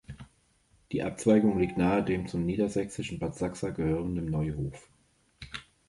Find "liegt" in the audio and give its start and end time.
1.59-1.77